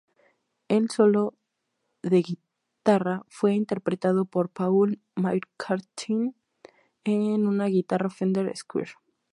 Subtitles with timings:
[0.67, 1.35] El solo
[2.01, 6.33] de guitarra fue interpretado por Paul McCartney
[7.03, 8.93] en una guitarra Fender Squire.